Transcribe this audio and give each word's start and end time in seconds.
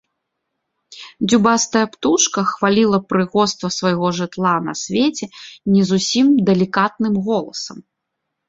Дзюбастая 1.33 1.83
птушка 1.95 2.39
хваліла 2.51 2.99
прыгоства 3.13 3.67
свайго 3.77 4.07
жытла 4.21 4.55
на 4.71 4.77
свеце 4.85 5.25
не 5.75 5.81
зусім 5.91 6.25
далікатным 6.49 7.13
голасам. 7.31 7.77